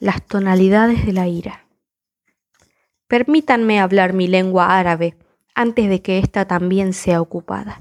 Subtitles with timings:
[0.00, 1.68] Las tonalidades de la ira.
[3.06, 5.16] Permítanme hablar mi lengua árabe
[5.54, 7.80] antes de que ésta también sea ocupada.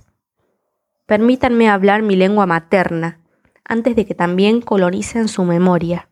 [1.07, 3.19] Permítanme hablar mi lengua materna
[3.65, 6.07] antes de que también colonicen su memoria.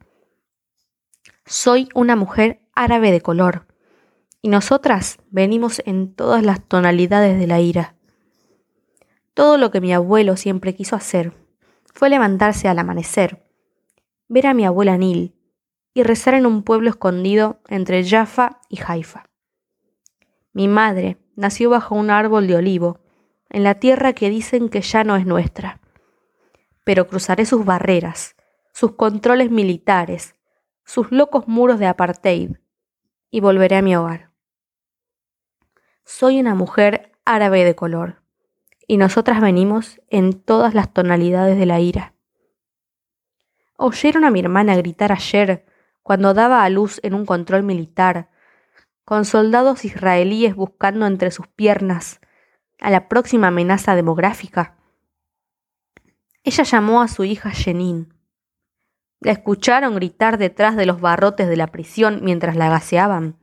[1.46, 3.68] Soy una mujer árabe de color
[4.42, 7.94] y nosotras venimos en todas las tonalidades de la ira.
[9.36, 11.32] Todo lo que mi abuelo siempre quiso hacer
[11.94, 13.46] fue levantarse al amanecer,
[14.28, 15.36] ver a mi abuela Nil
[15.94, 19.30] y rezar en un pueblo escondido entre Jaffa y Haifa.
[20.54, 23.00] Mi madre nació bajo un árbol de olivo,
[23.50, 25.82] en la tierra que dicen que ya no es nuestra.
[26.84, 28.36] Pero cruzaré sus barreras,
[28.74, 30.36] sus controles militares,
[30.86, 32.52] sus locos muros de apartheid,
[33.30, 34.32] y volveré a mi hogar.
[36.06, 38.22] Soy una mujer árabe de color
[38.88, 42.14] y nosotras venimos en todas las tonalidades de la ira.
[43.78, 45.66] Oyeron a mi hermana gritar ayer
[46.04, 48.30] cuando daba a luz en un control militar,
[49.06, 52.22] con soldados israelíes buscando entre sus piernas
[52.80, 54.78] a la próxima amenaza demográfica.
[56.44, 58.14] Ella llamó a su hija Jenin.
[59.20, 63.38] La escucharon gritar detrás de los barrotes de la prisión mientras la gaseaban.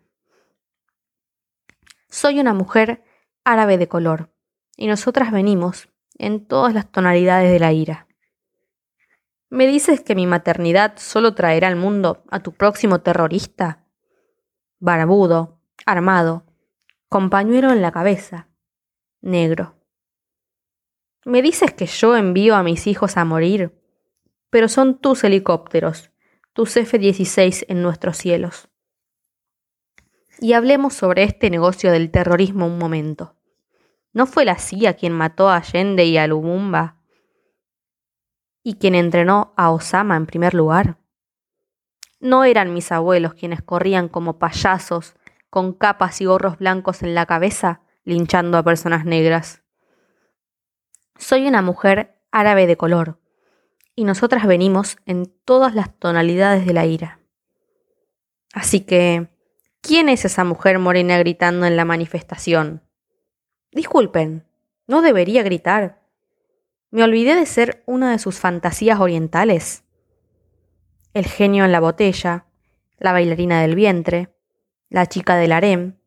[2.08, 3.04] Soy una mujer
[3.44, 4.32] árabe de color
[4.76, 8.07] y nosotras venimos en todas las tonalidades de la ira.
[9.50, 13.86] ¿Me dices que mi maternidad solo traerá al mundo a tu próximo terrorista?
[14.78, 16.44] Barbudo, armado,
[17.08, 18.48] con pañuelo en la cabeza,
[19.22, 19.74] negro.
[21.24, 23.74] ¿Me dices que yo envío a mis hijos a morir?
[24.50, 26.10] Pero son tus helicópteros,
[26.52, 28.68] tus F-16 en nuestros cielos.
[30.40, 33.34] Y hablemos sobre este negocio del terrorismo un momento.
[34.12, 36.97] ¿No fue la CIA quien mató a Allende y a Lumumba?
[38.68, 40.98] ¿Y quien entrenó a Osama en primer lugar?
[42.20, 45.14] ¿No eran mis abuelos quienes corrían como payasos,
[45.48, 49.62] con capas y gorros blancos en la cabeza, linchando a personas negras?
[51.16, 53.18] Soy una mujer árabe de color,
[53.94, 57.20] y nosotras venimos en todas las tonalidades de la ira.
[58.52, 59.30] Así que,
[59.80, 62.82] ¿quién es esa mujer morena gritando en la manifestación?
[63.72, 64.46] Disculpen,
[64.86, 66.02] no debería gritar.
[66.90, 69.84] Me olvidé de ser una de sus fantasías orientales.
[71.12, 72.46] El genio en la botella,
[72.98, 74.34] la bailarina del vientre,
[74.88, 75.98] la chica del harem,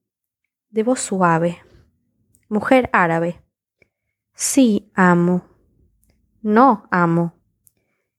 [0.69, 1.59] de voz suave,
[2.49, 3.41] mujer árabe.
[4.33, 5.45] Sí, amo.
[6.41, 7.35] No, amo.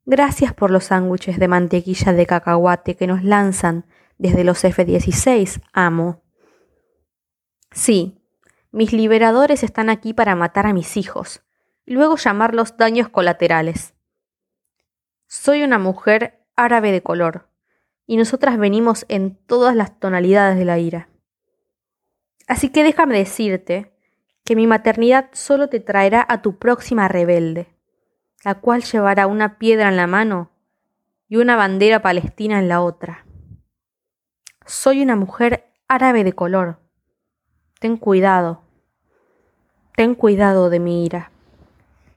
[0.05, 3.87] Gracias por los sándwiches de mantequilla de cacahuate que nos lanzan
[4.19, 6.23] desde los F-16, amo.
[7.73, 8.21] Sí,
[8.71, 11.43] mis liberadores están aquí para matar a mis hijos,
[11.87, 13.95] luego llamarlos daños colaterales.
[15.27, 17.49] Soy una mujer árabe de color,
[18.07, 21.09] y nosotras venimos en todas las tonalidades de la ira.
[22.47, 23.93] Así que déjame decirte
[24.45, 27.69] que mi maternidad solo te traerá a tu próxima rebelde,
[28.45, 30.51] la cual llevará una piedra en la mano
[31.29, 33.25] y una bandera palestina en la otra.
[34.67, 36.83] Soy una mujer árabe de color,
[37.83, 38.63] Ten cuidado.
[39.97, 41.32] Ten cuidado de mi ira.